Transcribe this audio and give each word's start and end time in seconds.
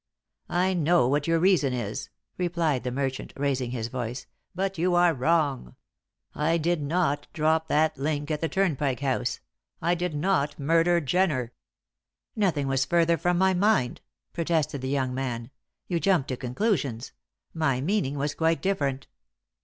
"I 0.49 0.73
know 0.73 1.07
what 1.07 1.27
your 1.27 1.37
reason 1.37 1.73
is," 1.73 2.09
replied 2.35 2.83
the 2.83 2.89
merchant, 2.91 3.33
raising 3.37 3.69
his 3.69 3.87
voice; 3.87 4.25
"but 4.55 4.79
you 4.79 4.95
are 4.95 5.13
wrong; 5.13 5.75
I 6.33 6.57
did 6.57 6.81
not 6.81 7.27
drop 7.33 7.67
that 7.67 7.99
link 7.99 8.31
at 8.31 8.41
the 8.41 8.49
Turnpike 8.49 9.01
House 9.01 9.41
I 9.79 9.93
did 9.93 10.15
not 10.15 10.57
murder 10.59 11.01
Jenner!" 11.01 11.51
"Nothing 12.35 12.65
was 12.67 12.83
further 12.83 13.15
from 13.15 13.37
my 13.37 13.53
mind," 13.53 14.01
protested 14.33 14.81
the 14.81 14.89
young 14.89 15.13
man. 15.13 15.51
"You 15.87 15.99
jump 15.99 16.25
to 16.29 16.35
conclusions; 16.35 17.11
my 17.53 17.79
meaning 17.79 18.17
was 18.17 18.33
quite 18.33 18.63
different." 18.63 19.05